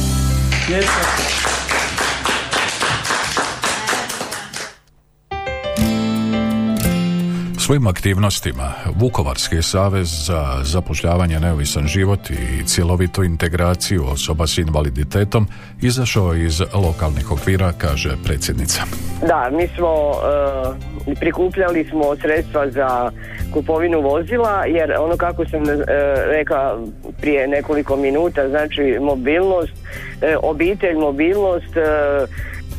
Svojim 7.67 7.88
aktivnostima 7.88 8.73
Vukovarski 8.95 9.62
savez 9.62 10.08
za 10.25 10.60
zapošljavanje 10.63 11.39
neovisan 11.39 11.88
život 11.88 12.19
i 12.30 12.65
cjelovitu 12.65 13.23
integraciju 13.23 14.06
osoba 14.06 14.47
s 14.47 14.58
invaliditetom 14.58 15.47
izašao 15.82 16.36
iz 16.36 16.62
lokalnih 16.73 17.32
okvira, 17.32 17.73
kaže 17.77 18.10
predsjednica. 18.23 18.82
Da, 19.27 19.49
mi 19.51 19.67
smo 19.67 20.13
e, 21.08 21.15
prikupljali 21.19 21.88
smo 21.89 22.15
sredstva 22.15 22.71
za 22.71 23.12
kupovinu 23.53 24.01
vozila 24.01 24.65
jer 24.65 24.93
ono 24.99 25.17
kako 25.17 25.45
sam 25.45 25.62
uh, 25.62 25.69
rekla 26.25 26.80
prije 27.21 27.47
nekoliko 27.47 27.95
minuta, 27.95 28.49
znači 28.49 28.97
mobilnost, 29.01 29.73
e, 30.21 30.38
obitelj, 30.43 30.95
mobilnost, 30.95 31.77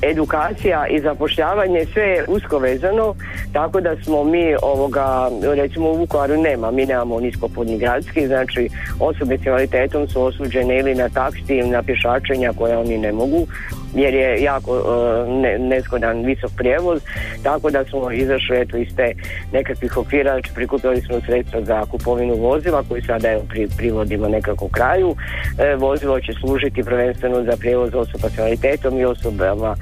edukacija 0.02 0.86
i 0.86 1.00
zapošljavanje 1.00 1.86
sve 1.92 2.02
je 2.02 2.24
usko 2.28 2.58
vezano 2.58 3.14
tako 3.52 3.80
da 3.80 3.96
smo 4.04 4.24
mi 4.24 4.54
ovoga 4.62 5.30
recimo 5.42 5.90
u 5.90 5.96
Vukovaru 5.96 6.36
nema, 6.42 6.70
mi 6.70 6.86
nemamo 6.86 7.20
niskopodni 7.20 7.78
gradski 7.78 8.26
znači 8.26 8.68
osobe 9.00 9.38
s 9.38 9.46
invaliditetom 9.46 10.08
su 10.08 10.22
osuđene 10.22 10.78
ili 10.78 10.94
na 10.94 11.08
taksi 11.08 11.62
na 11.62 11.82
pješačenja 11.82 12.52
koje 12.58 12.76
oni 12.76 12.98
ne 12.98 13.12
mogu 13.12 13.46
jer 13.94 14.14
je 14.14 14.42
jako 14.42 14.72
uh, 14.72 15.42
ne, 15.42 15.58
neskodan 15.58 16.24
visok 16.24 16.50
prijevoz, 16.56 17.00
tako 17.42 17.70
da 17.70 17.84
smo 17.84 18.12
izašli 18.12 18.60
eto 18.60 18.76
iz 18.76 18.88
te 18.96 19.12
nekakvih 19.52 19.96
okvira, 19.96 20.32
znači 20.32 20.54
prikupili 20.54 21.00
smo 21.00 21.20
sredstva 21.20 21.62
za 21.62 21.86
kupovinu 21.86 22.34
vozila 22.34 22.84
koji 22.88 23.02
sada 23.02 23.30
evo 23.30 23.42
pri, 23.48 23.68
privodimo 23.76 24.28
nekako 24.28 24.68
kraju. 24.68 25.16
E, 25.58 25.74
vozilo 25.76 26.20
će 26.20 26.32
služiti 26.40 26.82
prvenstveno 26.82 27.44
za 27.44 27.56
prijevoz 27.60 27.94
osoba 27.94 28.28
s 28.28 28.38
invaliditetom 28.38 28.98
i 28.98 29.04
osobama 29.04 29.76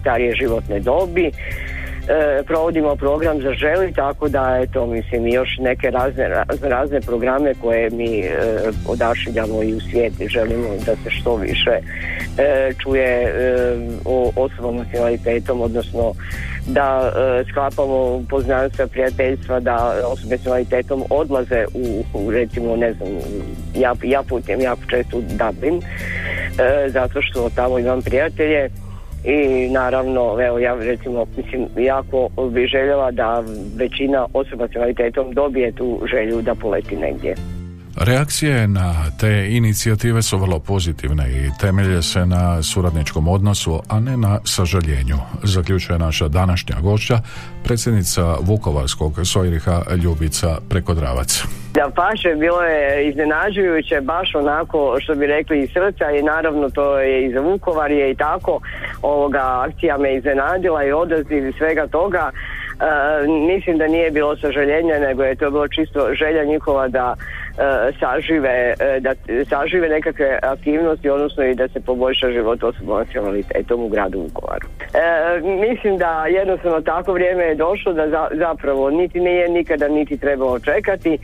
starije 0.00 0.34
životne 0.34 0.80
dobi. 0.80 1.30
E, 2.08 2.42
provodimo 2.42 2.96
program 2.96 3.42
za 3.42 3.52
želi 3.52 3.92
tako 3.92 4.28
da 4.28 4.58
eto 4.62 4.86
mislim 4.86 5.26
još 5.26 5.48
neke 5.58 5.90
razne, 5.90 6.28
razne 6.62 7.00
programe 7.00 7.54
koje 7.60 7.90
mi 7.90 8.20
e, 8.20 8.30
odašiljamo 8.88 9.62
i 9.62 9.74
u 9.74 9.80
svijet 9.80 10.12
želimo 10.26 10.68
da 10.86 10.96
se 10.96 11.10
što 11.10 11.36
više 11.36 11.70
e, 12.38 12.72
čuje 12.82 13.22
e, 13.22 13.32
o 14.04 14.32
osobama 14.36 14.84
s 14.90 14.94
invaliditetom 14.94 15.60
odnosno 15.60 16.12
da 16.66 17.12
e, 17.12 17.44
sklapamo 17.50 18.24
poznanstva, 18.28 18.86
prijateljstva, 18.86 19.60
da 19.60 19.94
osobe 20.06 20.38
s 20.38 20.44
invaliditetom 20.44 21.04
odlaze 21.10 21.64
u, 21.74 22.04
u 22.14 22.30
recimo 22.30 22.76
ne 22.76 22.92
znam 22.92 23.08
ja, 23.74 23.94
ja 24.02 24.22
putem 24.28 24.60
jako 24.60 24.82
često 24.90 25.18
u 25.18 25.22
Dublin 25.22 25.82
e, 25.82 26.88
zato 26.88 27.22
što 27.22 27.50
tamo 27.54 27.78
imam 27.78 28.02
prijatelje 28.02 28.70
i 29.24 29.68
naravno 29.70 30.36
evo 30.46 30.58
ja 30.58 30.74
recimo 30.74 31.26
mislim 31.36 31.66
jako 31.76 32.28
bi 32.50 32.66
željela 32.66 33.10
da 33.10 33.44
većina 33.76 34.26
osoba 34.32 34.68
s 34.68 34.74
invaliditetom 34.74 35.32
dobije 35.32 35.72
tu 35.72 36.00
želju 36.10 36.42
da 36.42 36.54
poleti 36.54 36.96
negdje. 36.96 37.34
Reakcije 37.96 38.68
na 38.68 38.94
te 39.20 39.48
inicijative 39.50 40.22
su 40.22 40.38
vrlo 40.38 40.58
pozitivne 40.58 41.30
i 41.30 41.50
temelje 41.60 42.02
se 42.02 42.26
na 42.26 42.62
suradničkom 42.62 43.28
odnosu, 43.28 43.82
a 43.88 44.00
ne 44.00 44.16
na 44.16 44.40
sažaljenju, 44.44 45.16
zaključuje 45.42 45.98
naša 45.98 46.28
današnja 46.28 46.76
gošća, 46.82 47.20
predsjednica 47.64 48.36
Vukovarskog 48.40 49.20
Sojriha 49.24 49.82
Ljubica 50.02 50.58
Prekodravac. 50.68 51.44
Da 51.74 51.90
paše, 51.94 52.34
bilo 52.34 52.62
je 52.62 53.08
iznenađujuće, 53.08 54.00
baš 54.00 54.34
onako 54.34 54.96
što 55.00 55.14
bi 55.14 55.26
rekli 55.26 55.58
iz 55.58 55.70
srca 55.72 56.10
i 56.10 56.22
naravno 56.22 56.70
to 56.70 56.98
je 56.98 57.24
i 57.24 57.32
za 57.32 57.40
Vukovar 57.40 57.90
je 57.90 58.10
i 58.10 58.14
tako, 58.14 58.60
ovoga 59.02 59.64
akcija 59.68 59.98
me 59.98 60.14
iznenadila 60.14 60.84
i 60.84 60.92
odaziv 60.92 61.52
svega 61.58 61.86
toga. 61.86 62.30
E, 62.30 63.26
mislim 63.26 63.78
da 63.78 63.86
nije 63.86 64.10
bilo 64.10 64.36
sažaljenja, 64.36 64.98
nego 64.98 65.22
je 65.22 65.34
to 65.34 65.50
bilo 65.50 65.68
čisto 65.68 66.14
želja 66.14 66.44
njihova 66.44 66.88
da 66.88 67.14
sažive, 68.00 68.74
e, 68.78 69.00
da 69.00 69.14
sažive 69.48 69.88
nekakve 69.88 70.38
aktivnosti, 70.42 71.10
odnosno 71.10 71.44
i 71.44 71.54
da 71.54 71.68
se 71.68 71.80
poboljša 71.80 72.30
život 72.30 72.62
osoba 72.62 73.04
s 73.04 73.14
invaliditetom 73.14 73.82
u 73.82 73.88
gradu 73.88 74.20
Vukovaru. 74.20 74.68
E, 74.94 75.40
mislim 75.70 75.98
da 75.98 76.26
jednostavno 76.26 76.80
tako 76.80 77.12
vrijeme 77.12 77.44
je 77.44 77.54
došlo 77.54 77.92
da 77.92 78.28
zapravo 78.32 78.90
niti 78.90 79.20
nije 79.20 79.48
nikada 79.48 79.88
niti 79.88 80.18
trebalo 80.18 80.58
čekati 80.58 81.14
e, 81.14 81.18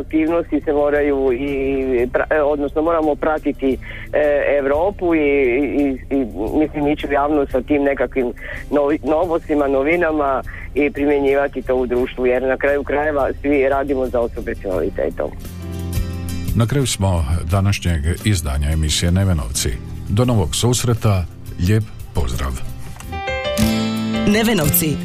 aktivnosti 0.00 0.60
se 0.60 0.72
moraju 0.72 1.32
i 1.32 2.08
odnosno 2.44 2.82
moramo 2.82 3.14
pratiti 3.14 3.78
e, 4.12 4.56
Europu 4.58 5.14
i, 5.14 5.18
i, 5.20 5.98
i 6.10 6.26
mislim 6.54 6.88
ići 6.88 7.06
u 7.06 7.12
javnost 7.12 7.52
sa 7.52 7.62
tim 7.62 7.82
nekakvim 7.82 8.32
novi, 8.70 8.98
novostima, 9.02 9.68
novinama 9.68 10.42
i 10.74 10.90
primjenjivati 10.90 11.62
to 11.62 11.76
u 11.76 11.86
društvu 11.86 12.26
jer 12.26 12.42
na 12.42 12.56
kraju 12.56 12.82
krajeva 12.82 13.28
svi 13.40 13.68
radimo 13.68 14.06
za 14.06 14.20
osobe 14.20 14.54
s. 14.54 14.64
Na 16.54 16.66
kraju 16.66 16.86
smo 16.86 17.24
današnjeg 17.50 18.00
izdanja 18.24 18.70
emisije 18.70 19.12
Nevenovci. 19.12 19.70
Do 20.08 20.24
novog 20.24 20.56
susreta, 20.56 21.26
lijep 21.58 21.84
pozdrav. 22.14 22.52
Nevenovci. 24.26 24.96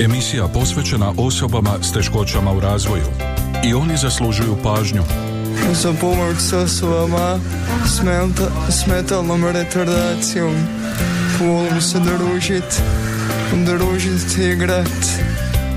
Emisija 0.00 0.48
posvećena 0.48 1.12
osobama 1.16 1.70
s 1.82 1.92
teškoćama 1.92 2.52
u 2.52 2.60
razvoju. 2.60 3.04
I 3.64 3.74
oni 3.74 3.96
zaslužuju 3.96 4.56
pažnju. 4.62 5.02
Za 5.72 5.92
pomoć 6.00 6.36
s 6.38 6.52
osobama 6.52 7.38
s 8.68 8.86
metalnom 8.86 9.44
retardacijom. 9.44 10.54
Volim 11.40 11.80
se 11.80 11.98
družit, 12.00 12.82
družit 13.64 14.38
i 14.38 14.52
igrat. 14.52 15.33